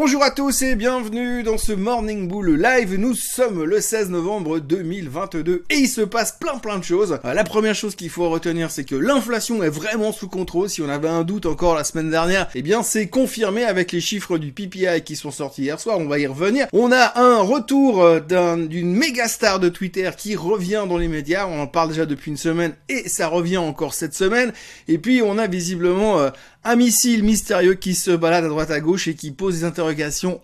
Bonjour 0.00 0.22
à 0.22 0.30
tous 0.30 0.62
et 0.62 0.76
bienvenue 0.76 1.42
dans 1.42 1.58
ce 1.58 1.72
Morning 1.72 2.28
Bull 2.28 2.54
Live. 2.54 2.94
Nous 2.94 3.16
sommes 3.16 3.64
le 3.64 3.80
16 3.80 4.10
novembre 4.10 4.60
2022 4.60 5.64
et 5.68 5.74
il 5.74 5.88
se 5.88 6.02
passe 6.02 6.30
plein 6.30 6.58
plein 6.58 6.78
de 6.78 6.84
choses. 6.84 7.18
Euh, 7.24 7.34
la 7.34 7.42
première 7.42 7.74
chose 7.74 7.96
qu'il 7.96 8.08
faut 8.08 8.30
retenir, 8.30 8.70
c'est 8.70 8.84
que 8.84 8.94
l'inflation 8.94 9.60
est 9.60 9.68
vraiment 9.68 10.12
sous 10.12 10.28
contrôle. 10.28 10.70
Si 10.70 10.82
on 10.82 10.88
avait 10.88 11.08
un 11.08 11.24
doute 11.24 11.46
encore 11.46 11.74
la 11.74 11.82
semaine 11.82 12.10
dernière, 12.10 12.48
eh 12.54 12.62
bien 12.62 12.84
c'est 12.84 13.08
confirmé 13.08 13.64
avec 13.64 13.90
les 13.90 14.00
chiffres 14.00 14.38
du 14.38 14.52
PPI 14.52 15.02
qui 15.04 15.16
sont 15.16 15.32
sortis 15.32 15.62
hier 15.62 15.80
soir. 15.80 15.98
On 15.98 16.06
va 16.06 16.20
y 16.20 16.28
revenir. 16.28 16.68
On 16.72 16.92
a 16.92 17.18
un 17.18 17.40
retour 17.40 18.00
euh, 18.00 18.20
d'une 18.20 18.94
méga 18.94 19.26
star 19.26 19.58
de 19.58 19.68
Twitter 19.68 20.08
qui 20.16 20.36
revient 20.36 20.84
dans 20.88 20.98
les 20.98 21.08
médias. 21.08 21.48
On 21.48 21.60
en 21.60 21.66
parle 21.66 21.88
déjà 21.88 22.06
depuis 22.06 22.30
une 22.30 22.36
semaine 22.36 22.72
et 22.88 23.08
ça 23.08 23.26
revient 23.26 23.58
encore 23.58 23.94
cette 23.94 24.14
semaine. 24.14 24.52
Et 24.86 24.98
puis 24.98 25.22
on 25.22 25.38
a 25.38 25.48
visiblement 25.48 26.20
euh, 26.20 26.30
un 26.62 26.76
missile 26.76 27.24
mystérieux 27.24 27.74
qui 27.74 27.96
se 27.96 28.12
balade 28.12 28.44
à 28.44 28.48
droite 28.48 28.70
à 28.70 28.78
gauche 28.78 29.08
et 29.08 29.14
qui 29.14 29.32
pose 29.32 29.54
des 29.54 29.64
interrogations 29.64 29.87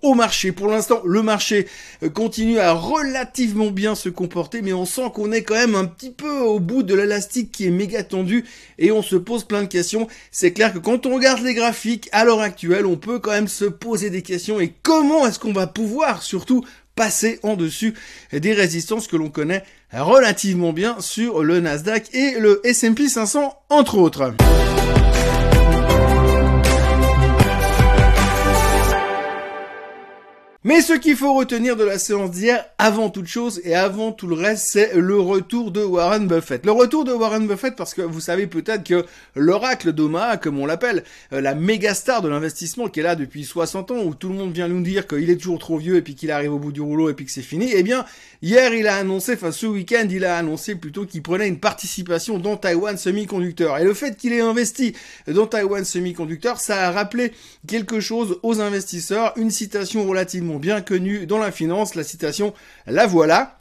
au 0.02 0.14
marché. 0.14 0.52
Pour 0.52 0.68
l'instant, 0.68 1.00
le 1.04 1.22
marché 1.22 1.66
euh, 2.02 2.08
continue 2.08 2.58
à 2.58 2.72
relativement 2.72 3.70
bien 3.70 3.94
se 3.94 4.08
comporter, 4.08 4.62
mais 4.62 4.72
on 4.72 4.84
sent 4.84 5.10
qu'on 5.14 5.32
est 5.32 5.42
quand 5.42 5.54
même 5.54 5.74
un 5.74 5.84
petit 5.84 6.10
peu 6.10 6.40
au 6.40 6.60
bout 6.60 6.82
de 6.82 6.94
l'élastique 6.94 7.52
qui 7.52 7.66
est 7.66 7.70
méga 7.70 8.02
tendu 8.02 8.44
et 8.78 8.92
on 8.92 9.02
se 9.02 9.16
pose 9.16 9.44
plein 9.44 9.62
de 9.62 9.68
questions. 9.68 10.08
C'est 10.30 10.52
clair 10.52 10.72
que 10.72 10.78
quand 10.78 11.06
on 11.06 11.14
regarde 11.14 11.42
les 11.42 11.54
graphiques 11.54 12.08
à 12.12 12.24
l'heure 12.24 12.40
actuelle, 12.40 12.86
on 12.86 12.96
peut 12.96 13.18
quand 13.18 13.32
même 13.32 13.48
se 13.48 13.64
poser 13.64 14.10
des 14.10 14.22
questions 14.22 14.60
et 14.60 14.72
comment 14.82 15.26
est-ce 15.26 15.38
qu'on 15.38 15.52
va 15.52 15.66
pouvoir 15.66 16.22
surtout 16.22 16.64
passer 16.94 17.40
en 17.42 17.56
dessus 17.56 17.94
des 18.32 18.52
résistances 18.52 19.08
que 19.08 19.16
l'on 19.16 19.30
connaît 19.30 19.64
relativement 19.92 20.72
bien 20.72 21.00
sur 21.00 21.42
le 21.42 21.60
Nasdaq 21.60 22.14
et 22.14 22.38
le 22.38 22.60
S&P 22.64 23.08
500 23.08 23.58
entre 23.68 23.98
autres. 23.98 24.34
Mais 30.66 30.80
ce 30.80 30.94
qu'il 30.94 31.14
faut 31.14 31.34
retenir 31.34 31.76
de 31.76 31.84
la 31.84 31.98
séance 31.98 32.30
d'hier, 32.30 32.64
avant 32.78 33.10
toute 33.10 33.26
chose 33.26 33.60
et 33.64 33.74
avant 33.74 34.12
tout 34.12 34.26
le 34.26 34.34
reste, 34.34 34.66
c'est 34.70 34.94
le 34.94 35.20
retour 35.20 35.70
de 35.70 35.84
Warren 35.84 36.26
Buffett. 36.26 36.64
Le 36.64 36.72
retour 36.72 37.04
de 37.04 37.12
Warren 37.12 37.46
Buffett 37.46 37.76
parce 37.76 37.92
que 37.92 38.00
vous 38.00 38.20
savez 38.20 38.46
peut-être 38.46 38.82
que 38.82 39.04
l'oracle 39.36 39.92
d'Omaha, 39.92 40.38
comme 40.38 40.58
on 40.58 40.64
l'appelle, 40.64 41.04
euh, 41.34 41.42
la 41.42 41.54
méga 41.54 41.92
star 41.92 42.22
de 42.22 42.28
l'investissement 42.30 42.88
qui 42.88 43.00
est 43.00 43.02
là 43.02 43.14
depuis 43.14 43.44
60 43.44 43.90
ans, 43.90 44.02
où 44.04 44.14
tout 44.14 44.30
le 44.30 44.36
monde 44.36 44.54
vient 44.54 44.66
nous 44.66 44.80
dire 44.80 45.06
qu'il 45.06 45.28
est 45.28 45.36
toujours 45.36 45.58
trop 45.58 45.76
vieux 45.76 45.96
et 45.96 46.02
puis 46.02 46.14
qu'il 46.14 46.30
arrive 46.30 46.54
au 46.54 46.58
bout 46.58 46.72
du 46.72 46.80
rouleau 46.80 47.10
et 47.10 47.12
puis 47.12 47.26
que 47.26 47.30
c'est 47.30 47.42
fini, 47.42 47.70
eh 47.74 47.82
bien, 47.82 48.06
hier 48.40 48.72
il 48.72 48.86
a 48.86 48.96
annoncé, 48.96 49.34
enfin 49.34 49.52
ce 49.52 49.66
week-end 49.66 50.08
il 50.10 50.24
a 50.24 50.38
annoncé 50.38 50.76
plutôt 50.76 51.04
qu'il 51.04 51.20
prenait 51.20 51.46
une 51.46 51.60
participation 51.60 52.38
dans 52.38 52.56
Taiwan 52.56 52.96
Semiconductor. 52.96 53.76
Et 53.76 53.84
le 53.84 53.92
fait 53.92 54.16
qu'il 54.16 54.32
ait 54.32 54.40
investi 54.40 54.94
dans 55.26 55.46
Taiwan 55.46 55.84
Semiconductor, 55.84 56.58
ça 56.58 56.88
a 56.88 56.90
rappelé 56.90 57.32
quelque 57.66 58.00
chose 58.00 58.38
aux 58.42 58.62
investisseurs, 58.62 59.34
une 59.36 59.50
citation 59.50 60.06
relativement 60.06 60.53
bien 60.58 60.80
connu 60.80 61.26
dans 61.26 61.38
la 61.38 61.52
finance, 61.52 61.94
la 61.94 62.04
citation, 62.04 62.54
la 62.86 63.06
voilà. 63.06 63.56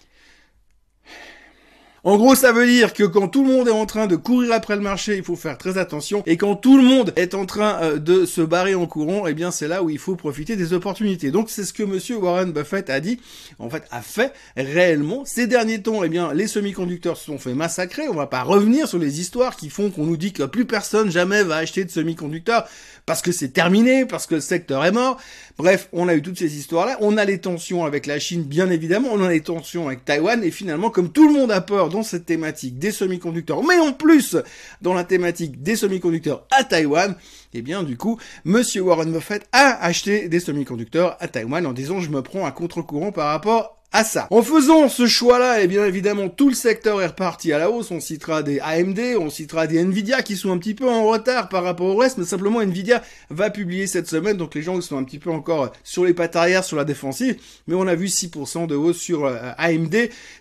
En 2.05 2.17
gros, 2.17 2.35
ça 2.35 2.51
veut 2.51 2.67
dire 2.67 2.91
que 2.91 3.05
quand 3.05 3.29
tout 3.29 3.45
le 3.45 3.49
monde 3.49 3.69
est 3.69 3.71
en 3.71 3.85
train 3.85 4.07
de 4.07 4.17
courir 4.17 4.51
après 4.51 4.75
le 4.75 4.81
marché, 4.81 5.15
il 5.15 5.23
faut 5.23 5.37
faire 5.37 5.57
très 5.57 5.77
attention. 5.77 6.21
Et 6.25 6.35
quand 6.35 6.57
tout 6.57 6.75
le 6.75 6.83
monde 6.83 7.13
est 7.15 7.33
en 7.33 7.45
train 7.45 7.81
euh, 7.81 7.97
de 7.97 8.25
se 8.25 8.41
barrer 8.41 8.75
en 8.75 8.87
courant, 8.87 9.25
eh 9.25 9.33
bien, 9.33 9.51
c'est 9.51 9.69
là 9.69 9.83
où 9.83 9.89
il 9.89 9.97
faut 9.97 10.17
profiter 10.17 10.57
des 10.57 10.73
opportunités. 10.73 11.31
Donc, 11.31 11.49
c'est 11.49 11.63
ce 11.63 11.71
que 11.71 11.83
monsieur 11.83 12.17
Warren 12.17 12.51
Buffett 12.51 12.89
a 12.89 12.99
dit, 12.99 13.21
en 13.57 13.69
fait, 13.69 13.85
a 13.89 14.01
fait 14.01 14.33
réellement. 14.57 15.23
Ces 15.23 15.47
derniers 15.47 15.81
temps, 15.81 16.03
eh 16.03 16.09
bien, 16.09 16.33
les 16.33 16.47
semi-conducteurs 16.47 17.15
se 17.15 17.23
sont 17.23 17.37
fait 17.37 17.53
massacrer. 17.53 18.09
On 18.09 18.15
va 18.15 18.27
pas 18.27 18.43
revenir 18.43 18.85
sur 18.85 18.99
les 18.99 19.21
histoires 19.21 19.55
qui 19.55 19.69
font 19.69 19.89
qu'on 19.89 20.03
nous 20.03 20.17
dit 20.17 20.33
que 20.33 20.43
plus 20.43 20.65
personne 20.65 21.09
jamais 21.09 21.43
va 21.43 21.55
acheter 21.55 21.85
de 21.85 21.89
semi-conducteurs 21.89 22.67
parce 23.05 23.21
que 23.21 23.31
c'est 23.31 23.53
terminé, 23.53 24.05
parce 24.05 24.27
que 24.27 24.35
le 24.35 24.41
secteur 24.41 24.83
est 24.83 24.91
mort. 24.91 25.21
Bref, 25.57 25.87
on 25.93 26.09
a 26.09 26.15
eu 26.15 26.21
toutes 26.21 26.39
ces 26.39 26.57
histoires-là. 26.57 26.97
On 26.99 27.15
a 27.15 27.23
les 27.23 27.39
tensions 27.39 27.85
avec 27.85 28.07
la 28.07 28.19
Chine, 28.19 28.43
bien 28.43 28.69
évidemment. 28.69 29.09
On 29.13 29.23
a 29.23 29.29
les 29.29 29.41
tensions 29.41 29.87
avec 29.87 30.03
Taïwan. 30.03 30.43
Et 30.43 30.51
finalement, 30.51 30.89
comme 30.89 31.13
tout 31.13 31.27
le 31.27 31.33
monde 31.33 31.51
a 31.51 31.61
peur 31.61 31.92
dans 31.93 32.01
cette 32.01 32.25
thématique 32.25 32.79
des 32.79 32.91
semi-conducteurs, 32.91 33.63
mais 33.63 33.77
en 33.77 33.93
plus 33.93 34.35
dans 34.81 34.95
la 34.95 35.03
thématique 35.03 35.61
des 35.61 35.75
semi-conducteurs 35.75 36.47
à 36.49 36.63
Taïwan, 36.63 37.15
eh 37.53 37.61
bien 37.61 37.83
du 37.83 37.97
coup, 37.97 38.19
Monsieur 38.45 38.81
Warren 38.81 39.11
Buffett 39.11 39.47
a 39.51 39.79
acheté 39.85 40.27
des 40.27 40.39
semi-conducteurs 40.39 41.15
à 41.19 41.27
Taïwan 41.27 41.67
en 41.67 41.71
disant 41.71 41.99
je 41.99 42.09
me 42.09 42.23
prends 42.23 42.47
à 42.47 42.51
contre-courant 42.51 43.11
par 43.11 43.27
rapport 43.27 43.82
à 43.93 44.03
ça. 44.03 44.27
En 44.31 44.41
faisant 44.41 44.89
ce 44.89 45.05
choix-là, 45.05 45.61
et 45.61 45.65
eh 45.65 45.67
bien 45.67 45.85
évidemment, 45.85 46.27
tout 46.27 46.49
le 46.49 46.55
secteur 46.55 47.01
est 47.01 47.07
reparti 47.07 47.53
à 47.53 47.59
la 47.59 47.69
hausse. 47.69 47.91
On 47.91 47.99
citera 47.99 48.41
des 48.41 48.59
AMD, 48.59 48.99
on 49.19 49.29
citera 49.29 49.67
des 49.67 49.79
Nvidia 49.79 50.23
qui 50.23 50.35
sont 50.35 50.51
un 50.51 50.57
petit 50.57 50.73
peu 50.73 50.89
en 50.89 51.05
retard 51.05 51.47
par 51.47 51.63
rapport 51.63 51.85
au 51.85 51.95
reste, 51.95 52.17
mais 52.17 52.25
simplement 52.25 52.59
Nvidia 52.59 53.03
va 53.29 53.51
publier 53.51 53.85
cette 53.85 54.07
semaine, 54.07 54.35
donc 54.35 54.55
les 54.55 54.63
gens 54.63 54.81
sont 54.81 54.97
un 54.97 55.03
petit 55.03 55.19
peu 55.19 55.29
encore 55.29 55.71
sur 55.83 56.05
les 56.05 56.13
pattes 56.13 56.35
arrière 56.35 56.63
sur 56.63 56.75
la 56.75 56.85
défensive, 56.85 57.37
mais 57.67 57.75
on 57.75 57.85
a 57.85 57.93
vu 57.93 58.07
6% 58.07 58.65
de 58.65 58.75
hausse 58.75 58.97
sur 58.97 59.25
euh, 59.25 59.51
AMD, 59.57 59.95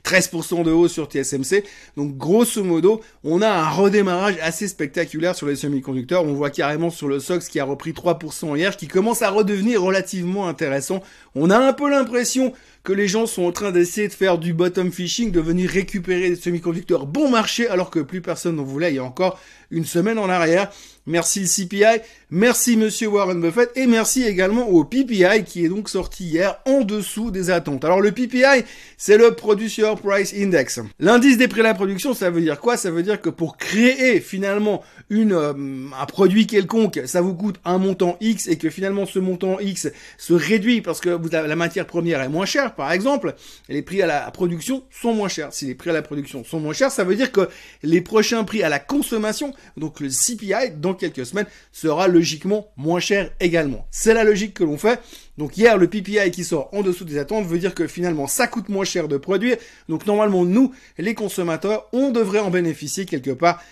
13% 0.05 0.65
de 0.65 0.71
hausse 0.71 0.93
sur 0.93 1.07
TSMC. 1.07 1.65
Donc 1.99 2.17
grosso 2.17 2.65
modo, 2.65 3.03
on 3.23 3.43
a 3.43 3.49
un 3.49 3.69
redémarrage 3.69 4.37
assez 4.43 4.67
spectaculaire 4.67 5.37
sur 5.37 5.47
les 5.47 5.57
semi-conducteurs. 5.57 6.25
On 6.25 6.33
voit 6.33 6.51
carrément 6.51 6.89
sur 6.89 7.07
le 7.09 7.21
SOX 7.21 7.49
qui 7.49 7.61
a 7.61 7.65
repris 7.65 7.93
3% 7.93 8.57
hier, 8.57 8.77
qui 8.77 8.89
commence 8.89 9.21
à 9.21 9.29
redevenir 9.29 9.83
relativement 9.83 10.49
intéressant. 10.49 11.03
On 11.35 11.51
a 11.51 11.59
un 11.59 11.73
peu 11.75 11.91
l'impression 11.91 12.55
que 12.85 12.93
les 12.93 13.07
gens 13.07 13.27
sont 13.27 13.45
en 13.45 13.53
train 13.53 13.71
d'essayer 13.71 14.09
de 14.09 14.13
faire 14.13 14.39
du 14.39 14.53
bottom 14.53 14.91
fishing, 14.91 15.31
de 15.31 15.41
venir 15.41 15.71
récupérer 15.71 16.29
des 16.31 16.37
semi-conducteurs 16.37 17.07
bon 17.07 17.31
marché 17.31 17.69
alors 17.69 17.91
que 17.91 18.01
plus 18.01 18.21
personne 18.21 18.57
n'en 18.57 18.65
voulait 18.65 18.93
il 18.93 18.97
y 18.97 18.99
a 18.99 19.05
encore 19.05 19.39
une 19.71 19.85
semaine 19.85 20.19
en 20.19 20.29
arrière. 20.29 20.71
Merci 21.07 21.41
le 21.41 21.47
CPI, 21.47 22.01
merci 22.31 22.77
monsieur 22.77 23.09
Warren 23.09 23.41
Buffett 23.41 23.73
et 23.75 23.89
merci 23.89 24.23
également 24.23 24.69
au 24.69 24.85
PPI 24.85 25.43
qui 25.45 25.65
est 25.65 25.69
donc 25.69 25.89
sorti 25.89 26.27
hier 26.27 26.61
en 26.65 26.83
dessous 26.83 27.33
des 27.33 27.51
attentes. 27.51 27.85
Alors 27.85 28.01
le 28.01 28.13
PPI, 28.13 28.63
c'est 28.97 29.17
le 29.17 29.33
Producer 29.33 29.95
Price 30.01 30.33
Index. 30.33 30.79
L'indice 31.01 31.39
des 31.39 31.49
prix 31.49 31.59
à 31.59 31.65
la 31.65 31.75
production, 31.75 32.15
ça 32.15 32.31
veut 32.31 32.41
dire 32.41 32.61
quoi? 32.61 32.77
Ça 32.77 32.93
veut 32.93 33.03
dire 33.03 33.21
que 33.21 33.31
pour 33.31 33.57
créer 33.57 34.21
finalement 34.21 34.85
une 35.11 35.33
euh, 35.33 35.53
un 36.01 36.07
produit 36.07 36.47
quelconque, 36.47 37.01
ça 37.07 37.21
vous 37.21 37.35
coûte 37.35 37.57
un 37.65 37.79
montant 37.79 38.17
X 38.21 38.47
et 38.47 38.57
que 38.57 38.71
finalement 38.71 39.05
ce 39.05 39.19
montant 39.19 39.59
X 39.59 39.89
se 40.19 40.35
réduit 40.35 40.83
parce 40.83 41.01
que 41.01 41.11
vous, 41.11 41.31
la 41.31 41.57
matière 41.57 41.87
première 41.87 42.23
est 42.23 42.29
moins 42.29 42.47
chère 42.47 42.77
par 42.77 42.93
exemple, 42.93 43.35
les 43.69 43.83
prix 43.83 44.03
à 44.03 44.07
la 44.07 44.31
production 44.31 44.85
sont 44.93 45.15
moins 45.15 45.27
chers. 45.27 45.53
Si 45.53 45.67
les 45.67 45.75
prix 45.75 45.91
à 45.91 45.95
la 45.95 46.03
production 46.03 46.45
sont 46.45 46.61
moins 46.61 46.75
chers, 46.75 46.93
ça 46.93 47.03
veut 47.03 47.17
dire 47.17 47.33
que 47.33 47.49
les 47.83 48.03
prochains 48.03 48.45
prix 48.45 48.63
à 48.63 48.69
la 48.69 48.79
consommation, 48.79 49.53
donc 49.77 49.99
le 49.99 50.09
CPI 50.09 50.77
quelques 50.95 51.27
semaines 51.27 51.47
sera 51.73 52.09
logiquement 52.09 52.69
moins 52.77 53.01
cher 53.01 53.31
également. 53.41 53.87
C'est 53.91 54.15
la 54.15 54.25
logique 54.25 54.55
que 54.55 54.65
l'on 54.65 54.79
fait. 54.79 55.01
Donc 55.39 55.57
hier, 55.57 55.79
le 55.79 55.89
PPI 55.89 56.31
qui 56.31 56.45
sort 56.45 56.69
en 56.73 56.83
dessous 56.83 57.05
des 57.05 57.19
attentes 57.19 57.47
veut 57.47 57.59
dire 57.59 57.75
que 57.75 57.87
finalement 57.87 58.27
ça 58.27 58.47
coûte 58.47 58.69
moins 58.69 58.85
cher 58.85 59.09
de 59.09 59.17
produire. 59.17 59.57
Donc 59.89 60.07
normalement, 60.07 60.45
nous, 60.45 60.73
les 60.99 61.15
consommateurs, 61.15 61.89
on 61.93 62.11
devrait 62.11 62.41
en 62.41 62.51
bénéficier 62.51 63.07
quelque 63.07 63.31
part 63.31 63.63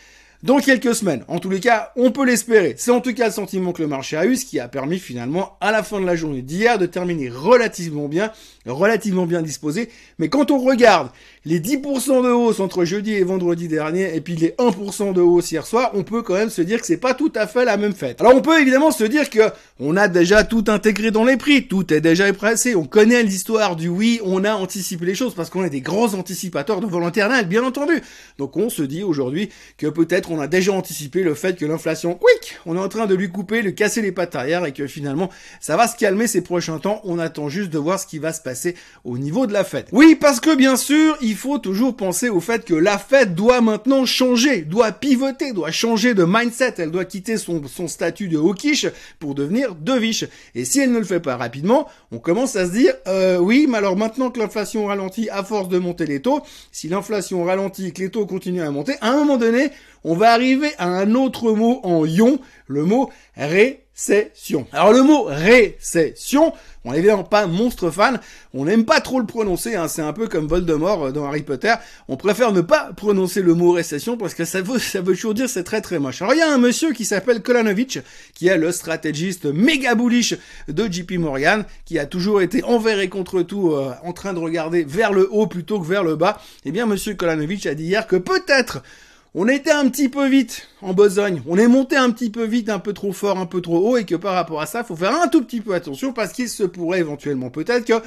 dans 0.42 0.58
quelques 0.58 0.94
semaines. 0.94 1.24
En 1.28 1.38
tous 1.38 1.50
les 1.50 1.60
cas, 1.60 1.92
on 1.96 2.10
peut 2.10 2.24
l'espérer. 2.24 2.74
C'est 2.78 2.90
en 2.90 3.00
tout 3.00 3.12
cas 3.14 3.26
le 3.26 3.32
sentiment 3.32 3.72
que 3.72 3.82
le 3.82 3.88
marché 3.88 4.16
a 4.16 4.26
eu, 4.26 4.36
ce 4.36 4.44
qui 4.44 4.58
a 4.58 4.68
permis 4.68 4.98
finalement, 4.98 5.56
à 5.60 5.70
la 5.70 5.82
fin 5.82 6.00
de 6.00 6.06
la 6.06 6.16
journée 6.16 6.42
d'hier, 6.42 6.78
de 6.78 6.86
terminer 6.86 7.28
relativement 7.28 8.08
bien, 8.08 8.32
relativement 8.66 9.26
bien 9.26 9.42
disposé. 9.42 9.90
Mais 10.18 10.28
quand 10.28 10.50
on 10.50 10.58
regarde 10.58 11.10
les 11.44 11.60
10% 11.60 12.22
de 12.22 12.30
hausse 12.30 12.60
entre 12.60 12.84
jeudi 12.84 13.12
et 13.12 13.24
vendredi 13.24 13.68
dernier, 13.68 14.14
et 14.14 14.20
puis 14.20 14.36
les 14.36 14.50
1% 14.50 15.12
de 15.12 15.20
hausse 15.20 15.52
hier 15.52 15.66
soir, 15.66 15.90
on 15.94 16.04
peut 16.04 16.22
quand 16.22 16.34
même 16.34 16.50
se 16.50 16.62
dire 16.62 16.80
que 16.80 16.86
c'est 16.86 16.96
pas 16.96 17.14
tout 17.14 17.32
à 17.34 17.46
fait 17.46 17.64
la 17.64 17.76
même 17.76 17.94
fête. 17.94 18.20
Alors 18.20 18.34
on 18.34 18.42
peut 18.42 18.60
évidemment 18.60 18.90
se 18.90 19.04
dire 19.04 19.30
que 19.30 19.50
on 19.78 19.96
a 19.96 20.08
déjà 20.08 20.44
tout 20.44 20.64
intégré 20.68 21.10
dans 21.10 21.24
les 21.24 21.36
prix, 21.36 21.66
tout 21.66 21.92
est 21.92 22.00
déjà 22.00 22.30
pressé, 22.32 22.74
on 22.74 22.84
connaît 22.84 23.22
l'histoire 23.22 23.76
du 23.76 23.88
oui, 23.88 24.20
on 24.24 24.44
a 24.44 24.54
anticipé 24.54 25.06
les 25.06 25.14
choses 25.14 25.34
parce 25.34 25.50
qu'on 25.50 25.64
est 25.64 25.70
des 25.70 25.80
grands 25.80 26.14
anticipateurs 26.14 26.80
de 26.80 26.86
volontaire 26.86 27.30
bien 27.46 27.62
entendu. 27.64 28.02
Donc 28.38 28.56
on 28.56 28.70
se 28.70 28.82
dit 28.82 29.02
aujourd'hui 29.02 29.50
que 29.78 29.86
peut-être 29.86 30.29
on 30.30 30.40
a 30.40 30.46
déjà 30.46 30.72
anticipé 30.72 31.22
le 31.22 31.34
fait 31.34 31.56
que 31.56 31.64
l'inflation, 31.64 32.14
quick, 32.14 32.58
on 32.66 32.76
est 32.76 32.80
en 32.80 32.88
train 32.88 33.06
de 33.06 33.14
lui 33.14 33.30
couper, 33.30 33.62
de 33.62 33.70
casser 33.70 34.02
les 34.02 34.12
pattes 34.12 34.36
arrière 34.36 34.64
et 34.64 34.72
que 34.72 34.86
finalement 34.86 35.30
ça 35.60 35.76
va 35.76 35.88
se 35.88 35.96
calmer 35.96 36.26
ces 36.26 36.42
prochains 36.42 36.78
temps. 36.78 37.00
On 37.04 37.18
attend 37.18 37.48
juste 37.48 37.70
de 37.70 37.78
voir 37.78 37.98
ce 37.98 38.06
qui 38.06 38.18
va 38.18 38.32
se 38.32 38.40
passer 38.40 38.74
au 39.04 39.18
niveau 39.18 39.46
de 39.46 39.52
la 39.52 39.64
fête. 39.64 39.88
Oui, 39.92 40.16
parce 40.18 40.40
que 40.40 40.54
bien 40.54 40.76
sûr, 40.76 41.16
il 41.20 41.34
faut 41.34 41.58
toujours 41.58 41.96
penser 41.96 42.28
au 42.28 42.40
fait 42.40 42.64
que 42.64 42.74
la 42.74 42.98
fête 42.98 43.34
doit 43.34 43.60
maintenant 43.60 44.04
changer, 44.06 44.62
doit 44.62 44.92
pivoter, 44.92 45.52
doit 45.52 45.70
changer 45.70 46.14
de 46.14 46.24
mindset. 46.24 46.74
Elle 46.78 46.90
doit 46.90 47.04
quitter 47.04 47.36
son, 47.36 47.62
son 47.66 47.88
statut 47.88 48.28
de 48.28 48.38
hawkish 48.38 48.86
pour 49.18 49.34
devenir 49.34 49.74
dovish. 49.74 50.24
Et 50.54 50.64
si 50.64 50.80
elle 50.80 50.92
ne 50.92 50.98
le 50.98 51.04
fait 51.04 51.20
pas 51.20 51.36
rapidement, 51.36 51.88
on 52.12 52.18
commence 52.18 52.56
à 52.56 52.66
se 52.66 52.72
dire, 52.72 52.94
euh, 53.06 53.38
oui, 53.38 53.66
mais 53.68 53.78
alors 53.78 53.96
maintenant 53.96 54.30
que 54.30 54.38
l'inflation 54.38 54.86
ralentit 54.86 55.28
à 55.30 55.42
force 55.42 55.68
de 55.68 55.78
monter 55.78 56.06
les 56.06 56.20
taux, 56.20 56.42
si 56.72 56.88
l'inflation 56.88 57.44
ralentit 57.44 57.86
et 57.86 57.92
que 57.92 58.02
les 58.02 58.10
taux 58.10 58.26
continuent 58.26 58.62
à 58.62 58.70
monter, 58.70 58.94
à 59.00 59.10
un 59.10 59.16
moment 59.16 59.36
donné, 59.36 59.70
on 60.04 60.14
va 60.14 60.19
arriver 60.28 60.72
à 60.78 60.88
un 60.88 61.14
autre 61.14 61.52
mot 61.52 61.80
en 61.82 62.04
ion, 62.04 62.38
le 62.66 62.84
mot 62.84 63.10
ré 63.36 63.84
récession. 64.08 64.66
Alors 64.72 64.92
le 64.92 65.02
mot 65.02 65.24
récession, 65.24 66.54
on 66.84 66.94
est 66.94 66.98
évidemment 66.98 67.24
pas 67.24 67.46
monstre 67.46 67.90
fan, 67.90 68.18
on 68.54 68.64
n'aime 68.64 68.86
pas 68.86 69.00
trop 69.00 69.20
le 69.20 69.26
prononcer, 69.26 69.74
hein, 69.74 69.88
c'est 69.88 70.00
un 70.00 70.14
peu 70.14 70.26
comme 70.26 70.46
Voldemort 70.46 71.06
euh, 71.06 71.12
dans 71.12 71.26
Harry 71.26 71.42
Potter, 71.42 71.74
on 72.08 72.16
préfère 72.16 72.52
ne 72.52 72.62
pas 72.62 72.92
prononcer 72.96 73.42
le 73.42 73.52
mot 73.52 73.72
récession 73.72 74.16
parce 74.16 74.32
que 74.32 74.46
ça 74.46 74.62
veut, 74.62 74.78
ça 74.78 75.02
toujours 75.02 75.34
dire 75.34 75.48
c'est 75.50 75.64
très 75.64 75.82
très 75.82 75.98
moche. 75.98 76.22
Alors 76.22 76.34
il 76.34 76.38
y 76.38 76.42
a 76.42 76.50
un 76.50 76.58
monsieur 76.58 76.92
qui 76.92 77.04
s'appelle 77.04 77.42
Kolanovic, 77.42 77.98
qui 78.34 78.48
est 78.48 78.56
le 78.56 78.72
stratégiste 78.72 79.44
méga 79.44 79.94
bullish 79.94 80.34
de 80.68 80.90
JP 80.90 81.12
Morgan, 81.18 81.64
qui 81.84 81.98
a 81.98 82.06
toujours 82.06 82.40
été 82.40 82.64
envers 82.64 83.00
et 83.00 83.10
contre 83.10 83.42
tout 83.42 83.72
euh, 83.72 83.92
en 84.02 84.14
train 84.14 84.32
de 84.32 84.38
regarder 84.38 84.82
vers 84.82 85.12
le 85.12 85.28
haut 85.30 85.46
plutôt 85.46 85.78
que 85.78 85.86
vers 85.86 86.04
le 86.04 86.16
bas. 86.16 86.40
Eh 86.64 86.72
bien 86.72 86.86
monsieur 86.86 87.14
Kolanovic 87.14 87.66
a 87.66 87.74
dit 87.74 87.84
hier 87.84 88.06
que 88.06 88.16
peut-être 88.16 88.82
on 89.34 89.48
était 89.48 89.70
un 89.70 89.88
petit 89.88 90.08
peu 90.08 90.28
vite 90.28 90.68
en 90.82 90.92
besogne, 90.92 91.42
on 91.46 91.56
est 91.56 91.68
monté 91.68 91.96
un 91.96 92.10
petit 92.10 92.30
peu 92.30 92.44
vite, 92.44 92.68
un 92.68 92.78
peu 92.78 92.92
trop 92.92 93.12
fort, 93.12 93.38
un 93.38 93.46
peu 93.46 93.60
trop 93.60 93.78
haut, 93.78 93.96
et 93.96 94.04
que 94.04 94.16
par 94.16 94.34
rapport 94.34 94.60
à 94.60 94.66
ça, 94.66 94.82
faut 94.82 94.96
faire 94.96 95.14
un 95.14 95.28
tout 95.28 95.42
petit 95.42 95.60
peu 95.60 95.74
attention 95.74 96.12
parce 96.12 96.32
qu'il 96.32 96.48
se 96.48 96.64
pourrait 96.64 97.00
éventuellement 97.00 97.50
peut-être 97.50 97.84
que 97.84 98.02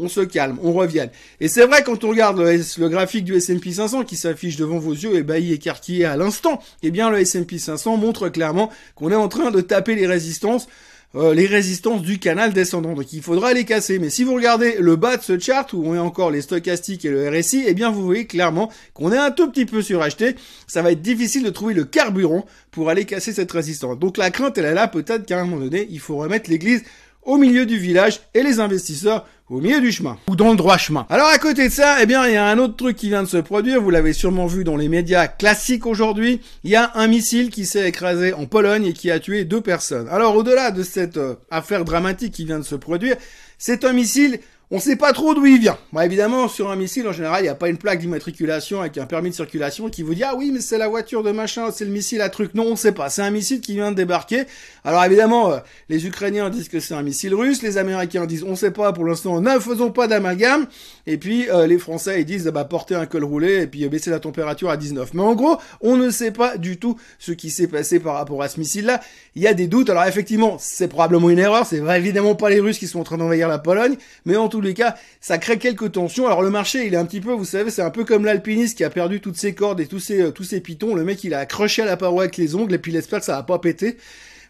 on 0.00 0.08
se 0.08 0.20
calme, 0.20 0.58
on 0.62 0.72
revienne. 0.72 1.10
Et 1.40 1.48
c'est 1.48 1.66
vrai 1.66 1.82
quand 1.82 2.04
on 2.04 2.10
regarde 2.10 2.38
le, 2.38 2.88
graphique 2.88 3.24
du 3.24 3.34
S&P 3.34 3.72
500 3.72 4.04
qui 4.04 4.16
s'affiche 4.16 4.56
devant 4.56 4.78
vos 4.78 4.92
yeux, 4.92 5.16
ébahi, 5.16 5.52
écarquillé 5.52 6.04
à 6.04 6.16
l'instant, 6.16 6.62
eh 6.84 6.92
bien 6.92 7.10
le 7.10 7.18
S&P 7.18 7.58
500 7.58 7.96
montre 7.96 8.28
clairement 8.28 8.70
qu'on 8.94 9.10
est 9.10 9.16
en 9.16 9.28
train 9.28 9.50
de 9.50 9.60
taper 9.60 9.96
les 9.96 10.06
résistances 10.06 10.68
euh, 11.14 11.32
les 11.32 11.46
résistances 11.46 12.02
du 12.02 12.18
canal 12.18 12.52
descendant. 12.52 12.94
Donc 12.94 13.12
il 13.12 13.22
faudra 13.22 13.52
les 13.54 13.64
casser. 13.64 13.98
Mais 13.98 14.10
si 14.10 14.24
vous 14.24 14.34
regardez 14.34 14.76
le 14.78 14.96
bas 14.96 15.16
de 15.16 15.22
ce 15.22 15.38
chart 15.38 15.72
où 15.72 15.82
on 15.84 15.94
est 15.94 15.98
encore 15.98 16.30
les 16.30 16.42
stochastiques 16.42 17.04
et 17.04 17.10
le 17.10 17.28
RSI, 17.28 17.64
eh 17.66 17.74
bien 17.74 17.90
vous 17.90 18.04
voyez 18.04 18.26
clairement 18.26 18.70
qu'on 18.94 19.12
est 19.12 19.18
un 19.18 19.30
tout 19.30 19.50
petit 19.50 19.66
peu 19.66 19.82
suracheté. 19.82 20.36
Ça 20.66 20.82
va 20.82 20.92
être 20.92 21.02
difficile 21.02 21.44
de 21.44 21.50
trouver 21.50 21.74
le 21.74 21.84
carburant 21.84 22.44
pour 22.70 22.90
aller 22.90 23.04
casser 23.04 23.32
cette 23.32 23.52
résistance. 23.52 23.98
Donc 23.98 24.16
la 24.18 24.30
crainte 24.30 24.58
elle 24.58 24.66
est 24.66 24.74
là, 24.74 24.88
peut-être 24.88 25.26
qu'à 25.26 25.40
un 25.40 25.44
moment 25.44 25.64
donné, 25.64 25.86
il 25.90 26.00
faut 26.00 26.16
remettre 26.16 26.50
l'église 26.50 26.82
au 27.22 27.36
milieu 27.36 27.66
du 27.66 27.78
village 27.78 28.20
et 28.34 28.42
les 28.42 28.60
investisseurs 28.60 29.26
au 29.50 29.60
milieu 29.60 29.80
du 29.80 29.92
chemin 29.92 30.18
ou 30.28 30.36
dans 30.36 30.50
le 30.50 30.56
droit 30.56 30.76
chemin. 30.76 31.06
Alors 31.08 31.28
à 31.28 31.38
côté 31.38 31.68
de 31.68 31.72
ça, 31.72 31.98
eh 32.02 32.06
bien 32.06 32.26
il 32.26 32.34
y 32.34 32.36
a 32.36 32.46
un 32.46 32.58
autre 32.58 32.76
truc 32.76 32.96
qui 32.96 33.08
vient 33.08 33.22
de 33.22 33.28
se 33.28 33.38
produire, 33.38 33.80
vous 33.80 33.90
l'avez 33.90 34.12
sûrement 34.12 34.46
vu 34.46 34.64
dans 34.64 34.76
les 34.76 34.88
médias 34.88 35.26
classiques 35.26 35.86
aujourd'hui, 35.86 36.40
il 36.64 36.70
y 36.70 36.76
a 36.76 36.92
un 36.94 37.06
missile 37.06 37.50
qui 37.50 37.66
s'est 37.66 37.88
écrasé 37.88 38.32
en 38.32 38.46
Pologne 38.46 38.86
et 38.86 38.92
qui 38.92 39.10
a 39.10 39.20
tué 39.20 39.44
deux 39.44 39.60
personnes. 39.60 40.08
Alors 40.10 40.36
au-delà 40.36 40.70
de 40.70 40.82
cette 40.82 41.16
euh, 41.16 41.34
affaire 41.50 41.84
dramatique 41.84 42.32
qui 42.32 42.44
vient 42.44 42.58
de 42.58 42.64
se 42.64 42.74
produire, 42.74 43.16
c'est 43.58 43.84
un 43.84 43.92
missile 43.92 44.40
on 44.70 44.80
sait 44.80 44.96
pas 44.96 45.14
trop 45.14 45.34
d'où 45.34 45.46
il 45.46 45.58
vient. 45.58 45.78
Bon, 45.92 46.00
évidemment, 46.00 46.46
sur 46.46 46.70
un 46.70 46.76
missile, 46.76 47.08
en 47.08 47.12
général, 47.12 47.40
il 47.40 47.44
n'y 47.44 47.48
a 47.48 47.54
pas 47.54 47.70
une 47.70 47.78
plaque 47.78 48.00
d'immatriculation 48.00 48.80
avec 48.80 48.98
un 48.98 49.06
permis 49.06 49.30
de 49.30 49.34
circulation 49.34 49.88
qui 49.88 50.02
vous 50.02 50.14
dit, 50.14 50.24
ah 50.24 50.34
oui, 50.36 50.50
mais 50.52 50.60
c'est 50.60 50.76
la 50.76 50.88
voiture 50.88 51.22
de 51.22 51.30
machin, 51.30 51.70
c'est 51.72 51.86
le 51.86 51.90
missile 51.90 52.20
à 52.20 52.28
truc. 52.28 52.54
Non, 52.54 52.64
on 52.64 52.76
sait 52.76 52.92
pas. 52.92 53.08
C'est 53.08 53.22
un 53.22 53.30
missile 53.30 53.62
qui 53.62 53.74
vient 53.74 53.92
de 53.92 53.96
débarquer. 53.96 54.44
Alors 54.84 55.02
évidemment, 55.04 55.52
euh, 55.52 55.58
les 55.88 56.06
Ukrainiens 56.06 56.50
disent 56.50 56.68
que 56.68 56.80
c'est 56.80 56.92
un 56.92 57.02
missile 57.02 57.34
russe, 57.34 57.62
les 57.62 57.78
Américains 57.78 58.26
disent, 58.26 58.44
on 58.44 58.56
sait 58.56 58.70
pas, 58.70 58.92
pour 58.92 59.06
l'instant, 59.06 59.40
ne 59.40 59.58
faisons 59.58 59.90
pas 59.90 60.06
d'amalgame. 60.06 60.66
Et 61.06 61.16
puis, 61.16 61.48
euh, 61.48 61.66
les 61.66 61.78
Français, 61.78 62.20
ils 62.20 62.26
disent, 62.26 62.44
bah, 62.48 62.64
porter 62.64 62.94
un 62.94 63.06
col 63.06 63.24
roulé 63.24 63.62
et 63.62 63.66
puis 63.66 63.86
euh, 63.86 63.88
baisser 63.88 64.10
la 64.10 64.20
température 64.20 64.68
à 64.68 64.76
19. 64.76 65.14
Mais 65.14 65.22
en 65.22 65.34
gros, 65.34 65.56
on 65.80 65.96
ne 65.96 66.10
sait 66.10 66.30
pas 66.30 66.58
du 66.58 66.76
tout 66.76 66.96
ce 67.18 67.32
qui 67.32 67.48
s'est 67.48 67.68
passé 67.68 68.00
par 68.00 68.16
rapport 68.16 68.42
à 68.42 68.48
ce 68.48 68.60
missile-là. 68.60 69.00
Il 69.34 69.40
y 69.40 69.46
a 69.46 69.54
des 69.54 69.66
doutes. 69.66 69.88
Alors 69.88 70.04
effectivement, 70.04 70.58
c'est 70.60 70.88
probablement 70.88 71.30
une 71.30 71.38
erreur. 71.38 71.64
C'est 71.64 71.78
évidemment 71.96 72.34
pas 72.34 72.50
les 72.50 72.60
Russes 72.60 72.78
qui 72.78 72.86
sont 72.86 73.00
en 73.00 73.04
train 73.04 73.16
d'envahir 73.16 73.48
la 73.48 73.58
Pologne. 73.58 73.96
Mais 74.26 74.36
en 74.36 74.48
tous 74.58 74.66
les 74.66 74.74
cas, 74.74 74.96
ça 75.20 75.38
crée 75.38 75.58
quelques 75.58 75.92
tensions. 75.92 76.26
Alors 76.26 76.42
le 76.42 76.50
marché, 76.50 76.86
il 76.86 76.94
est 76.94 76.96
un 76.96 77.04
petit 77.04 77.20
peu, 77.20 77.32
vous 77.32 77.44
savez, 77.44 77.70
c'est 77.70 77.82
un 77.82 77.90
peu 77.90 78.04
comme 78.04 78.24
l'alpiniste 78.24 78.76
qui 78.76 78.84
a 78.84 78.90
perdu 78.90 79.20
toutes 79.20 79.36
ses 79.36 79.54
cordes 79.54 79.80
et 79.80 79.86
tous 79.86 80.00
ses, 80.00 80.20
euh, 80.20 80.60
pitons. 80.60 80.94
Le 80.94 81.04
mec, 81.04 81.22
il 81.22 81.32
a 81.34 81.38
accroché 81.38 81.82
à 81.82 81.84
la 81.84 81.96
paroi 81.96 82.24
avec 82.24 82.36
les 82.36 82.54
ongles 82.56 82.74
et 82.74 82.78
puis 82.78 82.90
il 82.90 82.96
espère 82.96 83.20
que 83.20 83.24
ça 83.24 83.36
va 83.36 83.42
pas 83.44 83.58
péter. 83.58 83.96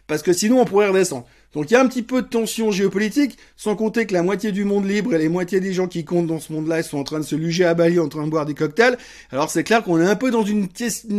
Parce 0.07 0.23
que 0.23 0.33
sinon, 0.33 0.61
on 0.61 0.65
pourrait 0.65 0.87
redescendre. 0.87 1.27
Donc 1.53 1.71
il 1.71 1.73
y 1.73 1.77
a 1.77 1.81
un 1.81 1.87
petit 1.87 2.03
peu 2.03 2.21
de 2.21 2.27
tension 2.27 2.71
géopolitique, 2.71 3.37
sans 3.57 3.75
compter 3.75 4.05
que 4.05 4.13
la 4.13 4.21
moitié 4.21 4.51
du 4.51 4.65
monde 4.65 4.87
libre 4.87 5.15
et 5.15 5.17
les 5.17 5.29
moitiés 5.29 5.59
des 5.59 5.73
gens 5.73 5.87
qui 5.87 6.05
comptent 6.05 6.27
dans 6.27 6.39
ce 6.39 6.53
monde-là 6.53 6.83
sont 6.83 6.99
en 6.99 7.03
train 7.03 7.19
de 7.19 7.25
se 7.25 7.35
luger 7.35 7.65
à 7.65 7.73
Bali, 7.73 7.99
en 7.99 8.07
train 8.07 8.25
de 8.25 8.29
boire 8.29 8.45
des 8.45 8.53
cocktails. 8.53 8.97
Alors 9.31 9.49
c'est 9.49 9.63
clair 9.63 9.83
qu'on 9.83 9.99
est 9.99 10.05
un 10.05 10.15
peu 10.15 10.29
dans 10.29 10.43
une, 10.43 10.67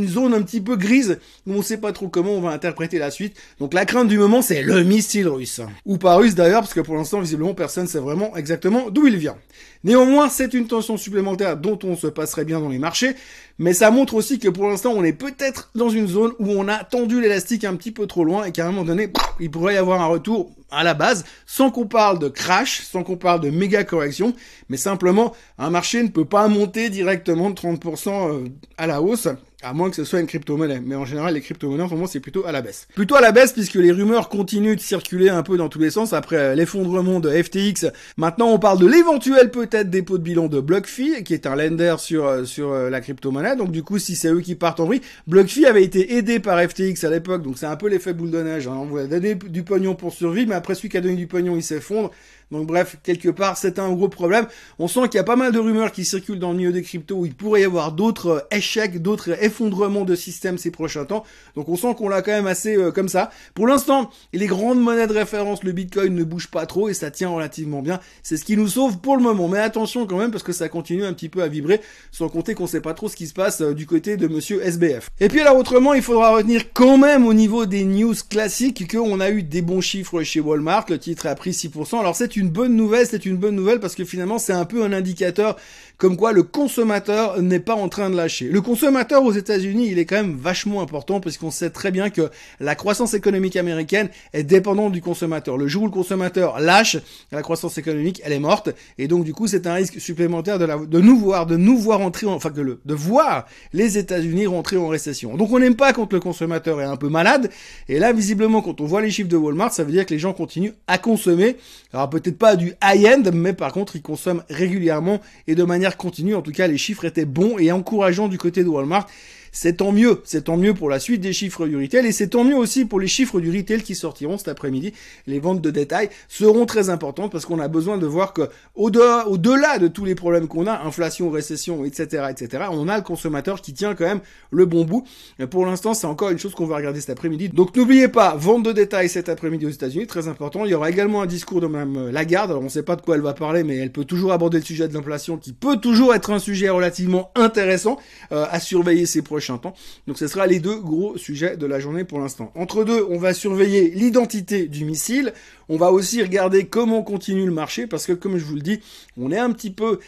zone 0.06 0.34
un 0.34 0.42
petit 0.42 0.60
peu 0.60 0.76
grise, 0.76 1.18
où 1.46 1.54
on 1.54 1.62
sait 1.62 1.78
pas 1.78 1.92
trop 1.92 2.08
comment 2.08 2.32
on 2.32 2.40
va 2.40 2.50
interpréter 2.50 2.98
la 2.98 3.10
suite. 3.10 3.36
Donc 3.58 3.74
la 3.74 3.84
crainte 3.84 4.08
du 4.08 4.18
moment, 4.18 4.40
c'est 4.40 4.62
le 4.62 4.84
missile 4.84 5.26
russe. 5.26 5.60
Ou 5.84 5.98
pas 5.98 6.14
russe 6.14 6.36
d'ailleurs, 6.36 6.60
parce 6.60 6.74
que 6.74 6.80
pour 6.80 6.96
l'instant, 6.96 7.20
visiblement, 7.20 7.54
personne 7.54 7.88
sait 7.88 7.98
vraiment 7.98 8.36
exactement 8.36 8.90
d'où 8.90 9.08
il 9.08 9.16
vient. 9.16 9.36
Néanmoins, 9.82 10.28
c'est 10.28 10.52
une 10.52 10.66
tension 10.66 10.96
supplémentaire 10.96 11.56
dont 11.56 11.78
on 11.84 11.96
se 11.96 12.06
passerait 12.06 12.44
bien 12.44 12.60
dans 12.60 12.68
les 12.68 12.78
marchés, 12.78 13.14
mais 13.60 13.74
ça 13.74 13.90
montre 13.90 14.14
aussi 14.14 14.38
que 14.38 14.48
pour 14.48 14.68
l'instant, 14.68 14.94
on 14.96 15.04
est 15.04 15.12
peut-être 15.12 15.70
dans 15.74 15.90
une 15.90 16.08
zone 16.08 16.32
où 16.38 16.48
on 16.48 16.66
a 16.66 16.82
tendu 16.82 17.20
l'élastique 17.20 17.64
un 17.64 17.76
petit 17.76 17.92
peu 17.92 18.06
trop 18.06 18.24
loin 18.24 18.44
et 18.44 18.52
qu'à 18.52 18.66
un 18.66 18.70
moment 18.70 18.84
donné, 18.84 19.12
il 19.38 19.50
pourrait 19.50 19.74
y 19.74 19.76
avoir 19.76 20.00
un 20.00 20.06
retour 20.06 20.50
à 20.70 20.82
la 20.82 20.94
base, 20.94 21.26
sans 21.44 21.70
qu'on 21.70 21.86
parle 21.86 22.18
de 22.18 22.28
crash, 22.28 22.80
sans 22.80 23.02
qu'on 23.02 23.18
parle 23.18 23.40
de 23.40 23.50
méga 23.50 23.84
correction, 23.84 24.32
mais 24.70 24.78
simplement, 24.78 25.34
un 25.58 25.68
marché 25.68 26.02
ne 26.02 26.08
peut 26.08 26.24
pas 26.24 26.48
monter 26.48 26.88
directement 26.88 27.50
de 27.50 27.54
30% 27.54 28.08
euh, 28.08 28.48
à 28.78 28.86
la 28.86 29.02
hausse 29.02 29.28
à 29.62 29.72
moins 29.72 29.90
que 29.90 29.96
ce 29.96 30.04
soit 30.04 30.20
une 30.20 30.26
crypto-monnaie. 30.26 30.80
Mais 30.84 30.94
en 30.94 31.04
général, 31.04 31.34
les 31.34 31.40
crypto-monnaies, 31.40 31.82
en 31.82 32.06
ce 32.06 32.12
c'est 32.12 32.20
plutôt 32.20 32.46
à 32.46 32.52
la 32.52 32.62
baisse. 32.62 32.86
Plutôt 32.94 33.16
à 33.16 33.20
la 33.20 33.32
baisse, 33.32 33.52
puisque 33.52 33.74
les 33.74 33.92
rumeurs 33.92 34.28
continuent 34.28 34.74
de 34.74 34.80
circuler 34.80 35.28
un 35.28 35.42
peu 35.42 35.56
dans 35.56 35.68
tous 35.68 35.78
les 35.78 35.90
sens 35.90 36.12
après 36.12 36.36
euh, 36.36 36.54
l'effondrement 36.54 37.20
de 37.20 37.30
FTX. 37.30 37.86
Maintenant, 38.16 38.48
on 38.48 38.58
parle 38.58 38.78
de 38.78 38.86
l'éventuel 38.86 39.50
peut-être 39.50 39.90
dépôt 39.90 40.18
de 40.18 40.22
bilan 40.22 40.48
de 40.48 40.60
BlockFi, 40.60 41.22
qui 41.24 41.34
est 41.34 41.46
un 41.46 41.56
lender 41.56 41.96
sur, 41.98 42.26
euh, 42.26 42.44
sur 42.44 42.72
euh, 42.72 42.90
la 42.90 43.00
crypto-monnaie. 43.00 43.56
Donc, 43.56 43.70
du 43.70 43.82
coup, 43.82 43.98
si 43.98 44.16
c'est 44.16 44.32
eux 44.32 44.40
qui 44.40 44.54
partent 44.54 44.80
en 44.80 44.86
vrille, 44.86 45.02
BlockFi 45.26 45.66
avait 45.66 45.84
été 45.84 46.16
aidé 46.16 46.40
par 46.40 46.60
FTX 46.60 47.04
à 47.04 47.10
l'époque, 47.10 47.42
donc 47.42 47.58
c'est 47.58 47.66
un 47.66 47.76
peu 47.76 47.88
l'effet 47.88 48.12
boule 48.12 48.30
de 48.30 48.42
neige. 48.42 48.66
Hein. 48.66 48.76
On 48.76 48.86
va 48.86 49.06
donner 49.06 49.34
du 49.34 49.62
pognon 49.62 49.94
pour 49.94 50.12
survivre, 50.12 50.48
mais 50.48 50.54
après, 50.54 50.74
celui 50.74 50.88
qui 50.88 50.96
a 50.96 51.00
donné 51.00 51.16
du 51.16 51.26
pognon, 51.26 51.56
il 51.56 51.62
s'effondre. 51.62 52.10
Donc 52.50 52.66
bref, 52.66 52.96
quelque 53.02 53.28
part, 53.28 53.56
c'est 53.56 53.78
un 53.78 53.92
gros 53.92 54.08
problème. 54.08 54.46
On 54.78 54.88
sent 54.88 55.02
qu'il 55.08 55.16
y 55.16 55.20
a 55.20 55.24
pas 55.24 55.36
mal 55.36 55.52
de 55.52 55.58
rumeurs 55.58 55.92
qui 55.92 56.04
circulent 56.04 56.38
dans 56.38 56.50
le 56.50 56.58
milieu 56.58 56.72
des 56.72 56.82
cryptos 56.82 57.16
où 57.16 57.26
il 57.26 57.34
pourrait 57.34 57.60
y 57.60 57.64
avoir 57.64 57.92
d'autres 57.92 58.26
euh, 58.28 58.56
échecs, 58.56 59.00
d'autres 59.00 59.42
effondrements 59.42 60.04
de 60.04 60.16
systèmes 60.16 60.58
ces 60.58 60.70
prochains 60.70 61.04
temps. 61.04 61.24
Donc 61.54 61.68
on 61.68 61.76
sent 61.76 61.94
qu'on 61.96 62.08
l'a 62.08 62.22
quand 62.22 62.32
même 62.32 62.48
assez 62.48 62.76
euh, 62.76 62.90
comme 62.90 63.08
ça. 63.08 63.30
Pour 63.54 63.66
l'instant, 63.66 64.10
les 64.32 64.46
grandes 64.46 64.80
monnaies 64.80 65.06
de 65.06 65.12
référence, 65.12 65.62
le 65.62 65.72
Bitcoin 65.72 66.14
ne 66.14 66.24
bouge 66.24 66.48
pas 66.48 66.66
trop 66.66 66.88
et 66.88 66.94
ça 66.94 67.10
tient 67.10 67.28
relativement 67.28 67.82
bien. 67.82 68.00
C'est 68.22 68.36
ce 68.36 68.44
qui 68.44 68.56
nous 68.56 68.68
sauve 68.68 68.98
pour 68.98 69.16
le 69.16 69.22
moment. 69.22 69.48
Mais 69.48 69.58
attention 69.58 70.06
quand 70.06 70.18
même 70.18 70.32
parce 70.32 70.42
que 70.42 70.52
ça 70.52 70.68
continue 70.68 71.04
un 71.04 71.12
petit 71.12 71.28
peu 71.28 71.42
à 71.42 71.48
vibrer, 71.48 71.80
sans 72.10 72.28
compter 72.28 72.54
qu'on 72.54 72.66
sait 72.66 72.80
pas 72.80 72.94
trop 72.94 73.08
ce 73.08 73.16
qui 73.16 73.28
se 73.28 73.34
passe 73.34 73.60
euh, 73.60 73.74
du 73.74 73.86
côté 73.86 74.16
de 74.16 74.26
monsieur 74.26 74.60
SBF. 74.64 75.10
Et 75.20 75.28
puis 75.28 75.40
alors 75.40 75.56
autrement, 75.56 75.94
il 75.94 76.02
faudra 76.02 76.34
retenir 76.34 76.72
quand 76.72 76.98
même 76.98 77.26
au 77.26 77.34
niveau 77.34 77.64
des 77.66 77.84
news 77.84 78.14
classiques 78.28 78.90
qu'on 78.90 79.20
a 79.20 79.30
eu 79.30 79.44
des 79.44 79.62
bons 79.62 79.80
chiffres 79.80 80.22
chez 80.24 80.40
Walmart. 80.40 80.86
Le 80.88 80.98
titre 80.98 81.26
a 81.26 81.34
pris 81.36 81.52
6%. 81.52 82.00
Alors 82.00 82.16
c'est 82.16 82.36
une 82.40 82.50
bonne 82.50 82.74
nouvelle, 82.74 83.06
c'est 83.06 83.26
une 83.26 83.36
bonne 83.36 83.54
nouvelle 83.54 83.78
parce 83.78 83.94
que 83.94 84.04
finalement 84.04 84.38
c'est 84.38 84.52
un 84.52 84.64
peu 84.64 84.82
un 84.82 84.92
indicateur 84.92 85.56
comme 86.00 86.16
quoi 86.16 86.32
le 86.32 86.42
consommateur 86.42 87.40
n'est 87.42 87.60
pas 87.60 87.74
en 87.74 87.90
train 87.90 88.08
de 88.08 88.16
lâcher. 88.16 88.48
Le 88.48 88.62
consommateur 88.62 89.22
aux 89.22 89.32
États-Unis, 89.32 89.88
il 89.90 89.98
est 89.98 90.06
quand 90.06 90.16
même 90.16 90.34
vachement 90.34 90.80
important 90.80 91.20
puisqu'on 91.20 91.50
sait 91.50 91.68
très 91.68 91.90
bien 91.90 92.08
que 92.08 92.30
la 92.58 92.74
croissance 92.74 93.12
économique 93.12 93.54
américaine 93.56 94.08
est 94.32 94.42
dépendante 94.42 94.92
du 94.92 95.02
consommateur. 95.02 95.58
Le 95.58 95.68
jour 95.68 95.82
où 95.82 95.86
le 95.86 95.92
consommateur 95.92 96.58
lâche, 96.58 96.96
la 97.32 97.42
croissance 97.42 97.76
économique, 97.76 98.22
elle 98.24 98.32
est 98.32 98.38
morte 98.38 98.70
et 98.96 99.08
donc 99.08 99.24
du 99.24 99.34
coup 99.34 99.46
c'est 99.46 99.66
un 99.66 99.74
risque 99.74 100.00
supplémentaire 100.00 100.58
de, 100.58 101.00
nous 101.00 101.18
voir, 101.18 101.44
de 101.44 101.58
nous 101.58 101.76
voir 101.76 102.00
entrer, 102.00 102.26
en, 102.26 102.32
enfin 102.32 102.48
que 102.48 102.62
le, 102.62 102.80
de 102.82 102.94
voir 102.94 103.44
les 103.74 103.98
États-Unis 103.98 104.46
rentrer 104.46 104.78
en 104.78 104.88
récession. 104.88 105.36
Donc 105.36 105.52
on 105.52 105.58
n'aime 105.58 105.76
pas 105.76 105.92
quand 105.92 106.10
le 106.14 106.20
consommateur 106.20 106.80
est 106.80 106.84
un 106.84 106.96
peu 106.96 107.10
malade 107.10 107.50
et 107.90 107.98
là 107.98 108.14
visiblement 108.14 108.62
quand 108.62 108.80
on 108.80 108.86
voit 108.86 109.02
les 109.02 109.10
chiffres 109.10 109.28
de 109.28 109.36
Walmart, 109.36 109.74
ça 109.74 109.84
veut 109.84 109.92
dire 109.92 110.06
que 110.06 110.14
les 110.14 110.18
gens 110.18 110.32
continuent 110.32 110.72
à 110.86 110.96
consommer. 110.96 111.58
Alors 111.92 112.08
peut-être 112.08 112.29
pas 112.32 112.56
du 112.56 112.72
high-end, 112.82 113.22
mais 113.32 113.52
par 113.52 113.72
contre 113.72 113.96
ils 113.96 114.02
consomment 114.02 114.42
régulièrement 114.48 115.20
et 115.46 115.54
de 115.54 115.64
manière 115.64 115.96
continue. 115.96 116.34
En 116.34 116.42
tout 116.42 116.52
cas, 116.52 116.66
les 116.66 116.78
chiffres 116.78 117.04
étaient 117.04 117.24
bons 117.24 117.58
et 117.58 117.72
encourageants 117.72 118.28
du 118.28 118.38
côté 118.38 118.64
de 118.64 118.68
Walmart. 118.68 119.06
C'est 119.52 119.78
tant 119.78 119.92
mieux, 119.92 120.20
c'est 120.24 120.44
tant 120.44 120.56
mieux 120.56 120.74
pour 120.74 120.88
la 120.88 121.00
suite 121.00 121.20
des 121.20 121.32
chiffres 121.32 121.66
du 121.66 121.76
retail 121.76 122.06
et 122.06 122.12
c'est 122.12 122.28
tant 122.28 122.44
mieux 122.44 122.56
aussi 122.56 122.84
pour 122.84 123.00
les 123.00 123.08
chiffres 123.08 123.40
du 123.40 123.50
retail 123.50 123.82
qui 123.82 123.94
sortiront 123.94 124.38
cet 124.38 124.48
après-midi. 124.48 124.92
Les 125.26 125.40
ventes 125.40 125.60
de 125.60 125.70
détail 125.70 126.08
seront 126.28 126.66
très 126.66 126.88
importantes 126.88 127.32
parce 127.32 127.46
qu'on 127.46 127.58
a 127.58 127.68
besoin 127.68 127.98
de 127.98 128.06
voir 128.06 128.32
que 128.32 128.48
au-delà, 128.76 129.26
au-delà 129.28 129.78
de 129.78 129.88
tous 129.88 130.04
les 130.04 130.14
problèmes 130.14 130.46
qu'on 130.46 130.66
a, 130.66 130.82
inflation, 130.82 131.30
récession, 131.30 131.84
etc., 131.84 132.26
etc., 132.30 132.64
on 132.70 132.88
a 132.88 132.96
le 132.96 133.02
consommateur 133.02 133.60
qui 133.60 133.72
tient 133.72 133.94
quand 133.94 134.04
même 134.04 134.20
le 134.50 134.66
bon 134.66 134.84
bout. 134.84 135.04
Pour 135.50 135.66
l'instant, 135.66 135.94
c'est 135.94 136.06
encore 136.06 136.30
une 136.30 136.38
chose 136.38 136.54
qu'on 136.54 136.66
va 136.66 136.76
regarder 136.76 137.00
cet 137.00 137.10
après-midi. 137.10 137.48
Donc 137.48 137.76
n'oubliez 137.76 138.08
pas, 138.08 138.36
vente 138.36 138.62
de 138.62 138.72
détail 138.72 139.08
cet 139.08 139.28
après-midi 139.28 139.66
aux 139.66 139.70
États-Unis, 139.70 140.06
très 140.06 140.28
important. 140.28 140.64
Il 140.64 140.70
y 140.70 140.74
aura 140.74 140.90
également 140.90 141.22
un 141.22 141.26
discours 141.26 141.60
de 141.60 141.66
Mme 141.66 142.10
Lagarde. 142.10 142.50
Alors 142.50 142.62
on 142.62 142.66
ne 142.66 142.70
sait 142.70 142.84
pas 142.84 142.96
de 142.96 143.02
quoi 143.02 143.16
elle 143.16 143.22
va 143.22 143.34
parler, 143.34 143.64
mais 143.64 143.76
elle 143.76 143.90
peut 143.90 144.04
toujours 144.04 144.32
aborder 144.32 144.58
le 144.58 144.64
sujet 144.64 144.86
de 144.86 144.94
l'inflation, 144.94 145.36
qui 145.36 145.52
peut 145.52 145.76
toujours 145.76 146.14
être 146.14 146.30
un 146.30 146.38
sujet 146.38 146.68
relativement 146.68 147.30
intéressant 147.34 147.98
euh, 148.32 148.46
à 148.48 148.60
surveiller 148.60 149.06
ces 149.06 149.22
prochains 149.22 149.39
temps. 149.58 149.74
Donc 150.06 150.18
ce 150.18 150.26
sera 150.26 150.46
les 150.46 150.60
deux 150.60 150.78
gros 150.78 151.16
sujets 151.16 151.56
de 151.56 151.66
la 151.66 151.80
journée 151.80 152.04
pour 152.04 152.20
l'instant. 152.20 152.52
Entre 152.54 152.84
deux, 152.84 153.06
on 153.10 153.18
va 153.18 153.34
surveiller 153.34 153.90
l'identité 153.90 154.66
du 154.66 154.84
missile. 154.84 155.32
On 155.68 155.76
va 155.76 155.92
aussi 155.92 156.22
regarder 156.22 156.66
comment 156.66 157.02
continue 157.02 157.46
le 157.46 157.52
marché 157.52 157.86
parce 157.86 158.06
que 158.06 158.12
comme 158.12 158.38
je 158.38 158.44
vous 158.44 158.56
le 158.56 158.62
dis, 158.62 158.80
on 159.16 159.32
est 159.32 159.38
un 159.38 159.52
petit 159.52 159.70
peu 159.70 159.98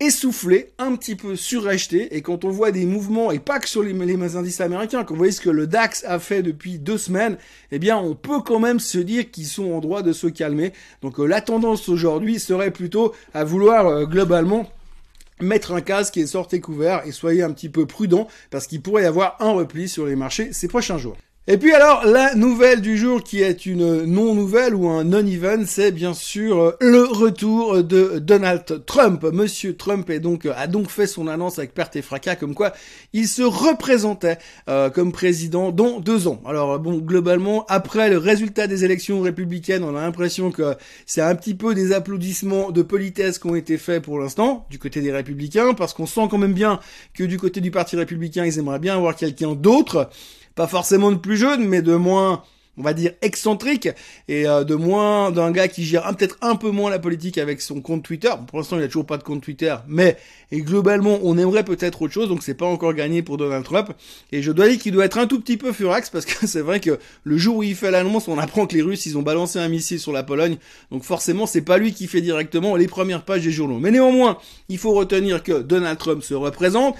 essoufflé, 0.00 0.72
un 0.78 0.96
petit 0.96 1.14
peu 1.14 1.36
suracheté, 1.36 2.16
et 2.16 2.22
quand 2.22 2.44
on 2.44 2.48
voit 2.48 2.72
des 2.72 2.86
mouvements, 2.86 3.30
et 3.30 3.38
pas 3.38 3.60
que 3.60 3.68
sur 3.68 3.82
les, 3.82 3.92
indices 4.36 4.60
américains, 4.62 5.04
quand 5.04 5.14
on 5.14 5.18
voit 5.18 5.30
ce 5.30 5.42
que 5.42 5.50
le 5.50 5.66
DAX 5.66 6.04
a 6.04 6.18
fait 6.18 6.42
depuis 6.42 6.78
deux 6.78 6.96
semaines, 6.96 7.36
eh 7.70 7.78
bien 7.78 7.98
on 7.98 8.14
peut 8.14 8.40
quand 8.40 8.58
même 8.58 8.80
se 8.80 8.98
dire 8.98 9.30
qu'ils 9.30 9.46
sont 9.46 9.72
en 9.72 9.80
droit 9.80 10.02
de 10.02 10.12
se 10.12 10.26
calmer. 10.26 10.72
Donc 11.02 11.20
euh, 11.20 11.26
la 11.26 11.42
tendance 11.42 11.88
aujourd'hui 11.90 12.40
serait 12.40 12.70
plutôt 12.70 13.12
à 13.34 13.44
vouloir 13.44 13.86
euh, 13.86 14.06
globalement 14.06 14.66
mettre 15.42 15.72
un 15.72 15.80
casque 15.80 16.16
et 16.16 16.26
sortez 16.26 16.60
couvert 16.60 17.06
et 17.06 17.12
soyez 17.12 17.42
un 17.42 17.52
petit 17.52 17.68
peu 17.68 17.86
prudent 17.86 18.28
parce 18.50 18.66
qu'il 18.66 18.82
pourrait 18.82 19.02
y 19.02 19.06
avoir 19.06 19.36
un 19.40 19.52
repli 19.52 19.88
sur 19.88 20.06
les 20.06 20.16
marchés 20.16 20.52
ces 20.52 20.68
prochains 20.68 20.98
jours. 20.98 21.16
Et 21.52 21.58
puis 21.58 21.72
alors, 21.72 22.06
la 22.06 22.36
nouvelle 22.36 22.80
du 22.80 22.96
jour 22.96 23.24
qui 23.24 23.42
est 23.42 23.66
une 23.66 24.04
non-nouvelle 24.04 24.72
ou 24.72 24.88
un 24.88 25.02
non-event, 25.02 25.64
c'est 25.66 25.90
bien 25.90 26.14
sûr 26.14 26.60
euh, 26.60 26.76
le 26.80 27.02
retour 27.02 27.82
de 27.82 28.20
Donald 28.20 28.84
Trump. 28.86 29.24
Monsieur 29.32 29.76
Trump 29.76 30.08
est 30.10 30.20
donc, 30.20 30.46
a 30.46 30.68
donc 30.68 30.90
fait 30.90 31.08
son 31.08 31.26
annonce 31.26 31.58
avec 31.58 31.74
perte 31.74 31.96
et 31.96 32.02
fracas 32.02 32.36
comme 32.36 32.54
quoi 32.54 32.72
il 33.12 33.26
se 33.26 33.42
représentait 33.42 34.38
euh, 34.68 34.90
comme 34.90 35.10
président 35.10 35.72
dans 35.72 35.98
deux 35.98 36.28
ans. 36.28 36.40
Alors 36.46 36.78
bon, 36.78 36.98
globalement, 36.98 37.66
après 37.68 38.10
le 38.10 38.18
résultat 38.18 38.68
des 38.68 38.84
élections 38.84 39.20
républicaines, 39.20 39.82
on 39.82 39.96
a 39.96 40.02
l'impression 40.02 40.52
que 40.52 40.76
c'est 41.04 41.20
un 41.20 41.34
petit 41.34 41.54
peu 41.54 41.74
des 41.74 41.90
applaudissements 41.90 42.70
de 42.70 42.82
politesse 42.82 43.40
qui 43.40 43.48
ont 43.48 43.56
été 43.56 43.76
faits 43.76 44.04
pour 44.04 44.20
l'instant 44.20 44.68
du 44.70 44.78
côté 44.78 45.00
des 45.00 45.10
républicains, 45.10 45.74
parce 45.74 45.94
qu'on 45.94 46.06
sent 46.06 46.28
quand 46.30 46.38
même 46.38 46.54
bien 46.54 46.78
que 47.12 47.24
du 47.24 47.38
côté 47.38 47.60
du 47.60 47.72
parti 47.72 47.96
républicain, 47.96 48.46
ils 48.46 48.60
aimeraient 48.60 48.78
bien 48.78 48.94
avoir 48.94 49.16
quelqu'un 49.16 49.56
d'autre 49.56 50.10
pas 50.54 50.66
forcément 50.66 51.10
de 51.12 51.16
plus 51.16 51.36
jeune, 51.36 51.66
mais 51.66 51.82
de 51.82 51.94
moins, 51.94 52.42
on 52.76 52.82
va 52.82 52.94
dire, 52.94 53.12
excentrique, 53.22 53.88
et 54.28 54.46
euh, 54.46 54.64
de 54.64 54.74
moins 54.74 55.30
d'un 55.30 55.50
gars 55.50 55.68
qui 55.68 55.84
gère 55.84 56.04
peut-être 56.16 56.36
un 56.40 56.56
peu 56.56 56.70
moins 56.70 56.90
la 56.90 56.98
politique 56.98 57.38
avec 57.38 57.60
son 57.60 57.80
compte 57.80 58.02
Twitter. 58.02 58.30
Pour 58.46 58.58
l'instant, 58.58 58.76
il 58.78 58.82
a 58.82 58.86
toujours 58.86 59.06
pas 59.06 59.18
de 59.18 59.22
compte 59.22 59.42
Twitter, 59.42 59.74
mais 59.86 60.16
et 60.50 60.62
globalement, 60.62 61.18
on 61.22 61.38
aimerait 61.38 61.64
peut-être 61.64 62.02
autre 62.02 62.12
chose, 62.12 62.28
donc 62.28 62.42
c'est 62.42 62.54
pas 62.54 62.66
encore 62.66 62.94
gagné 62.94 63.22
pour 63.22 63.36
Donald 63.36 63.64
Trump. 63.64 63.90
Et 64.32 64.42
je 64.42 64.50
dois 64.50 64.68
dire 64.68 64.78
qu'il 64.78 64.92
doit 64.92 65.04
être 65.04 65.18
un 65.18 65.26
tout 65.26 65.40
petit 65.40 65.56
peu 65.56 65.72
furax, 65.72 66.10
parce 66.10 66.24
que 66.24 66.46
c'est 66.46 66.62
vrai 66.62 66.80
que 66.80 66.98
le 67.24 67.36
jour 67.36 67.56
où 67.56 67.62
il 67.62 67.74
fait 67.74 67.90
l'annonce, 67.90 68.28
on 68.28 68.38
apprend 68.38 68.66
que 68.66 68.74
les 68.74 68.82
Russes, 68.82 69.06
ils 69.06 69.16
ont 69.18 69.22
balancé 69.22 69.58
un 69.58 69.68
missile 69.68 70.00
sur 70.00 70.12
la 70.12 70.22
Pologne, 70.22 70.56
donc 70.90 71.04
forcément, 71.04 71.46
c'est 71.46 71.62
pas 71.62 71.78
lui 71.78 71.92
qui 71.92 72.06
fait 72.06 72.20
directement 72.20 72.76
les 72.76 72.88
premières 72.88 73.24
pages 73.24 73.42
des 73.42 73.52
journaux. 73.52 73.78
Mais 73.78 73.90
néanmoins, 73.90 74.38
il 74.68 74.78
faut 74.78 74.92
retenir 74.92 75.42
que 75.42 75.60
Donald 75.62 75.98
Trump 75.98 76.22
se 76.22 76.34
représente, 76.34 76.96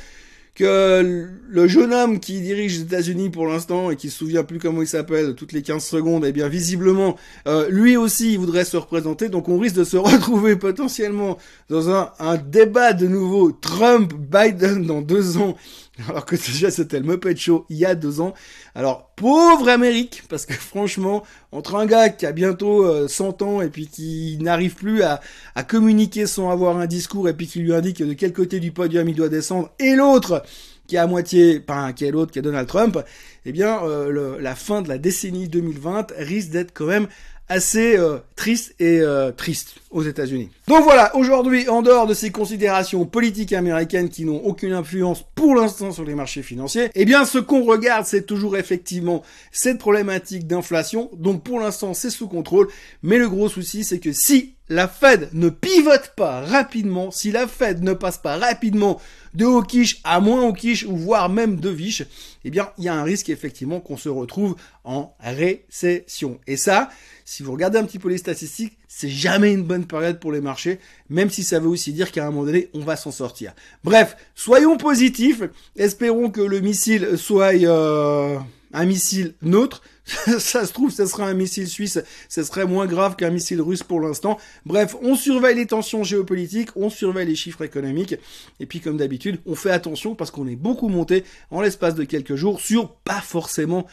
que 0.61 1.27
le 1.49 1.69
jeune 1.69 1.95
homme 1.95 2.21
qui 2.21 2.43
dirige 2.43 2.77
les 2.77 2.83
États-Unis 2.83 3.31
pour 3.31 3.47
l'instant 3.47 3.91
et 3.91 3.97
qui 3.97 4.11
se 4.11 4.19
souvient 4.19 4.45
plus 4.45 4.59
comment 4.59 4.83
il 4.83 4.87
s'appelle 4.87 5.35
toutes 5.35 5.53
les 5.53 5.63
15 5.63 5.83
secondes, 5.83 6.25
eh 6.27 6.33
bien 6.33 6.49
visiblement 6.49 7.17
euh, 7.49 7.67
lui 7.71 7.97
aussi 7.97 8.35
il 8.35 8.39
voudrait 8.39 8.67
se 8.67 8.77
représenter, 8.77 9.31
donc 9.31 9.49
on 9.49 9.59
risque 9.59 9.77
de 9.77 9.85
se 9.85 9.97
retrouver 9.97 10.57
potentiellement 10.57 11.39
dans 11.71 11.89
un, 11.89 12.11
un 12.19 12.37
débat 12.37 12.93
de 12.93 13.07
nouveau 13.07 13.53
Trump-Biden 13.53 14.85
dans 14.85 15.01
deux 15.01 15.39
ans 15.39 15.57
alors 16.09 16.25
que 16.25 16.37
déjà 16.37 16.71
c'était 16.71 17.01
le 17.01 17.07
Muppet 17.07 17.37
Show 17.37 17.67
il 17.69 17.77
y 17.77 17.85
a 17.85 17.95
deux 17.95 18.21
ans. 18.21 18.35
Alors 18.75 19.11
pauvre 19.17 19.69
Amérique, 19.69 20.23
parce 20.29 20.47
que 20.47 20.55
franchement, 20.55 21.25
entre 21.53 21.75
un 21.75 21.87
gars 21.87 22.09
qui 22.09 22.27
a 22.27 22.33
bientôt 22.33 23.09
100 23.09 23.43
euh, 23.43 23.45
ans 23.45 23.61
et 23.61 23.69
puis 23.69 23.89
qui 23.89 24.39
n'arrive 24.41 24.75
plus 24.75 25.03
à, 25.03 25.21
communiquer 25.69 26.27
sans 26.27 26.51
avoir 26.51 26.79
un 26.79 26.87
discours 26.87 27.29
et 27.29 27.35
puis 27.35 27.47
qui 27.47 27.61
lui 27.61 27.75
indique 27.75 28.03
de 28.03 28.13
quel 28.15 28.33
côté 28.33 28.61
du 28.61 28.73
podium 28.73 29.09
il 29.09 29.15
doit 29.15 29.29
descendre, 29.29 29.71
et 29.79 29.95
l'autre 29.95 30.43
qui 30.87 30.97
est 30.97 30.99
à 30.99 31.07
moitié, 31.07 31.61
pas 31.61 31.93
qui 31.93 32.05
est 32.05 32.11
l'autre, 32.11 32.33
qui 32.33 32.41
est 32.41 32.43
Donald 32.43 32.67
Trump, 32.67 32.99
eh 33.45 33.53
bien 33.53 33.85
euh, 33.85 34.39
la 34.41 34.57
fin 34.57 34.83
de 34.83 34.89
la 34.89 34.99
décennie 34.99 35.49
2020 35.49 36.13
risque 36.19 36.51
d'être 36.51 36.73
quand 36.73 36.87
même 36.87 37.07
assez 37.49 37.97
euh, 37.97 38.19
triste 38.37 38.75
et 38.81 39.03
triste 39.37 39.75
aux 39.91 40.03
États-Unis. 40.03 40.51
Donc 40.69 40.85
voilà, 40.85 41.15
aujourd'hui, 41.17 41.69
en 41.69 41.83
dehors 41.83 42.07
de 42.07 42.15
ces 42.15 42.31
considérations 42.31 43.05
politiques 43.07 43.53
américaines 43.53 44.09
qui 44.09 44.25
n'ont 44.25 44.43
aucune 44.45 44.73
influence 44.73 45.25
pour 45.35 45.57
l'instant 45.57 45.91
sur 45.91 46.05
les 46.05 46.15
marchés 46.15 46.43
financiers, 46.43 46.91
eh 46.95 47.05
bien 47.05 47.25
ce 47.25 47.39
qu'on 47.39 47.65
regarde, 47.65 48.07
c'est 48.07 48.25
toujours 48.25 48.57
effectivement 48.57 49.23
cette 49.51 49.79
problématique 49.79 50.47
d'inflation. 50.47 51.11
Donc 51.17 51.43
pour 51.43 51.59
l'instant, 51.59 51.93
c'est 51.93 52.11
sous 52.11 52.29
contrôle, 52.29 52.69
mais 53.03 53.19
le 53.19 53.29
gros 53.29 53.49
souci, 53.49 53.83
c'est 53.83 53.99
que 53.99 54.13
si 54.13 54.55
la 54.69 54.87
Fed 54.87 55.29
ne 55.33 55.49
pivote 55.49 56.13
pas 56.17 56.43
rapidement, 56.43 57.11
si 57.11 57.33
la 57.33 57.49
Fed 57.49 57.83
ne 57.83 57.93
passe 57.93 58.19
pas 58.19 58.37
rapidement 58.37 59.01
de 59.35 59.45
hawkish 59.45 60.01
à 60.05 60.21
moins 60.21 60.47
hawkish 60.47 60.85
ou 60.85 60.97
voire 60.97 61.29
même 61.29 61.59
de 61.59 61.69
viche, 61.69 62.05
eh 62.45 62.51
bien, 62.51 62.71
il 62.79 62.85
y 62.85 62.89
a 62.89 62.95
un 62.95 63.03
risque 63.03 63.29
effectivement 63.29 63.81
qu'on 63.81 63.97
se 63.97 64.09
retrouve 64.09 64.55
en 64.85 65.17
récession. 65.19 66.39
Et 66.47 66.57
ça, 66.57 66.89
si 67.25 67.43
vous 67.43 67.51
regardez 67.51 67.79
un 67.79 67.85
petit 67.85 67.99
peu 67.99 68.09
les 68.09 68.19
statistiques, 68.19 68.79
c'est 68.93 69.09
jamais 69.09 69.53
une 69.53 69.63
bonne 69.63 69.87
période 69.87 70.19
pour 70.19 70.33
les 70.33 70.41
marchés, 70.41 70.81
même 71.09 71.31
si 71.31 71.45
ça 71.45 71.61
veut 71.61 71.69
aussi 71.69 71.93
dire 71.93 72.11
qu'à 72.11 72.27
un 72.27 72.31
moment 72.33 72.45
donné, 72.45 72.71
on 72.75 72.81
va 72.81 72.97
s'en 72.97 73.13
sortir. 73.13 73.55
Bref, 73.85 74.17
soyons 74.35 74.77
positifs, 74.77 75.43
espérons 75.77 76.29
que 76.29 76.41
le 76.41 76.59
missile 76.59 77.17
soit 77.17 77.55
euh, 77.55 78.37
un 78.73 78.85
missile 78.87 79.35
neutre, 79.43 79.81
ça 80.05 80.67
se 80.67 80.73
trouve, 80.73 80.91
ça 80.91 81.07
sera 81.07 81.29
un 81.29 81.35
missile 81.35 81.69
suisse, 81.69 82.01
ça 82.29 82.43
serait 82.43 82.67
moins 82.67 82.87
grave 82.87 83.15
qu'un 83.15 83.31
missile 83.31 83.61
russe 83.61 83.85
pour 83.85 84.01
l'instant. 84.01 84.39
Bref, 84.67 84.97
on 85.03 85.15
surveille 85.15 85.55
les 85.55 85.67
tensions 85.67 86.03
géopolitiques, 86.03 86.71
on 86.75 86.91
surveille 86.91 87.29
les 87.29 87.37
chiffres 87.37 87.63
économiques, 87.63 88.17
et 88.59 88.67
puis 88.67 88.81
comme 88.81 88.97
d'habitude, 88.97 89.39
on 89.47 89.55
fait 89.55 89.71
attention 89.71 90.17
parce 90.17 90.33
qu'on 90.33 90.49
est 90.49 90.57
beaucoup 90.57 90.89
monté 90.89 91.23
en 91.53 91.61
l'espace 91.61 91.95
de 91.95 92.03
quelques 92.03 92.35
jours 92.35 92.61
sur 92.61 92.91
pas 92.91 93.21
forcément 93.21 93.87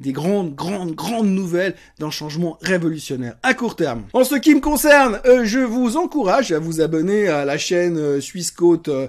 des 0.00 0.12
grandes, 0.12 0.54
grandes, 0.54 0.94
grandes 0.94 1.28
nouvelles 1.28 1.74
d'un 1.98 2.10
changement 2.10 2.58
révolutionnaire 2.62 3.36
à 3.42 3.54
court 3.54 3.76
terme. 3.76 4.04
En 4.12 4.24
ce 4.24 4.36
qui 4.36 4.54
me 4.54 4.60
concerne, 4.60 5.20
euh, 5.26 5.44
je 5.44 5.58
vous 5.58 5.96
encourage 5.96 6.52
à 6.52 6.58
vous 6.58 6.80
abonner 6.80 7.28
à 7.28 7.44
la 7.44 7.58
chaîne 7.58 7.98
euh, 7.98 8.20
Suisse 8.20 8.50
Côte 8.50 8.88
euh, 8.88 9.08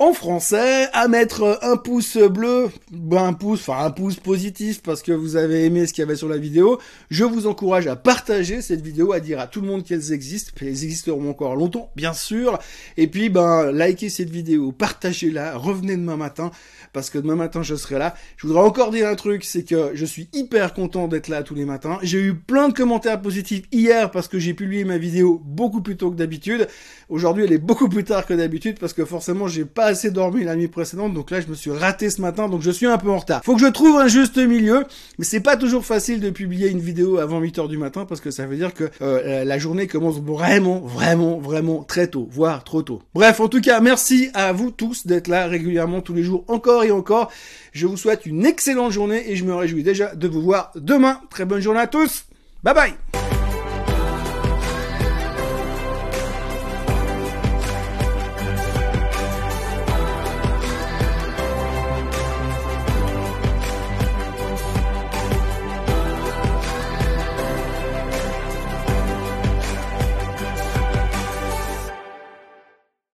en 0.00 0.14
français, 0.14 0.88
à 0.94 1.08
mettre 1.08 1.58
un 1.60 1.76
pouce 1.76 2.16
bleu, 2.16 2.70
ben 2.90 3.22
un 3.22 3.32
pouce, 3.34 3.68
enfin 3.68 3.84
un 3.84 3.90
pouce 3.90 4.16
positif 4.16 4.80
parce 4.82 5.02
que 5.02 5.12
vous 5.12 5.36
avez 5.36 5.66
aimé 5.66 5.86
ce 5.86 5.92
qu'il 5.92 6.00
y 6.00 6.06
avait 6.06 6.16
sur 6.16 6.28
la 6.28 6.38
vidéo. 6.38 6.80
Je 7.10 7.22
vous 7.22 7.46
encourage 7.46 7.86
à 7.86 7.96
partager 7.96 8.62
cette 8.62 8.80
vidéo, 8.80 9.12
à 9.12 9.20
dire 9.20 9.38
à 9.38 9.46
tout 9.46 9.60
le 9.60 9.66
monde 9.66 9.84
qu'elles 9.84 10.14
existent, 10.14 10.52
elles 10.62 10.68
existeront 10.68 11.28
encore 11.28 11.54
longtemps, 11.54 11.90
bien 11.96 12.14
sûr. 12.14 12.58
Et 12.96 13.08
puis, 13.08 13.28
ben, 13.28 13.72
likez 13.72 14.08
cette 14.08 14.30
vidéo, 14.30 14.72
partagez-la, 14.72 15.58
revenez 15.58 15.96
demain 15.96 16.16
matin 16.16 16.50
parce 16.92 17.10
que 17.10 17.18
demain 17.18 17.36
matin 17.36 17.62
je 17.62 17.74
serai 17.74 17.98
là. 17.98 18.14
Je 18.36 18.46
voudrais 18.46 18.62
encore 18.62 18.90
dire 18.90 19.08
un 19.08 19.14
truc, 19.14 19.44
c'est 19.44 19.64
que 19.64 19.92
je 19.94 20.04
suis 20.04 20.28
hyper 20.32 20.74
content 20.74 21.08
d'être 21.08 21.28
là 21.28 21.42
tous 21.42 21.54
les 21.54 21.64
matins. 21.64 21.98
J'ai 22.02 22.20
eu 22.20 22.34
plein 22.34 22.68
de 22.68 22.74
commentaires 22.74 23.20
positifs 23.20 23.64
hier 23.70 24.10
parce 24.10 24.28
que 24.28 24.38
j'ai 24.38 24.54
publié 24.54 24.84
ma 24.84 24.98
vidéo 24.98 25.40
beaucoup 25.44 25.82
plus 25.82 25.96
tôt 25.96 26.10
que 26.10 26.16
d'habitude. 26.16 26.68
Aujourd'hui, 27.08 27.44
elle 27.44 27.52
est 27.52 27.58
beaucoup 27.58 27.88
plus 27.88 28.04
tard 28.04 28.26
que 28.26 28.34
d'habitude 28.34 28.78
parce 28.78 28.92
que 28.92 29.04
forcément, 29.04 29.46
j'ai 29.46 29.64
pas 29.64 29.89
assez 29.90 30.10
dormi 30.10 30.44
la 30.44 30.56
nuit 30.56 30.68
précédente. 30.68 31.14
Donc 31.14 31.30
là, 31.30 31.40
je 31.40 31.46
me 31.46 31.54
suis 31.54 31.70
raté 31.70 32.10
ce 32.10 32.20
matin, 32.20 32.48
donc 32.48 32.62
je 32.62 32.70
suis 32.70 32.86
un 32.86 32.98
peu 32.98 33.10
en 33.10 33.18
retard. 33.18 33.42
Faut 33.44 33.54
que 33.54 33.60
je 33.60 33.66
trouve 33.66 33.96
un 33.96 34.08
juste 34.08 34.38
milieu, 34.38 34.84
mais 35.18 35.24
c'est 35.24 35.40
pas 35.40 35.56
toujours 35.56 35.84
facile 35.84 36.20
de 36.20 36.30
publier 36.30 36.68
une 36.68 36.80
vidéo 36.80 37.18
avant 37.18 37.38
8 37.38 37.58
heures 37.58 37.68
du 37.68 37.78
matin 37.78 38.06
parce 38.06 38.20
que 38.20 38.30
ça 38.30 38.46
veut 38.46 38.56
dire 38.56 38.74
que 38.74 38.90
euh, 39.02 39.44
la 39.44 39.58
journée 39.58 39.86
commence 39.86 40.20
vraiment, 40.20 40.80
vraiment, 40.80 41.38
vraiment 41.38 41.82
très 41.82 42.06
tôt, 42.06 42.28
voire 42.30 42.64
trop 42.64 42.82
tôt. 42.82 43.02
Bref, 43.14 43.40
en 43.40 43.48
tout 43.48 43.60
cas, 43.60 43.80
merci 43.80 44.30
à 44.34 44.52
vous 44.52 44.70
tous 44.70 45.06
d'être 45.06 45.28
là 45.28 45.46
régulièrement 45.46 46.00
tous 46.00 46.14
les 46.14 46.22
jours, 46.22 46.44
encore 46.48 46.84
et 46.84 46.90
encore. 46.90 47.30
Je 47.72 47.86
vous 47.86 47.96
souhaite 47.96 48.26
une 48.26 48.46
excellente 48.46 48.92
journée 48.92 49.30
et 49.30 49.36
je 49.36 49.44
me 49.44 49.54
réjouis 49.54 49.82
déjà 49.82 50.14
de 50.14 50.28
vous 50.28 50.42
voir 50.42 50.72
demain. 50.74 51.20
Très 51.30 51.44
bonne 51.44 51.60
journée 51.60 51.80
à 51.80 51.86
tous. 51.86 52.24
Bye 52.62 52.74
bye 52.74 53.09